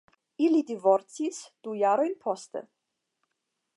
[0.45, 2.67] Ili divorcis du jarojn poste.